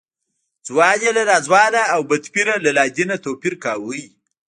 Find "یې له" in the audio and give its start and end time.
1.05-1.23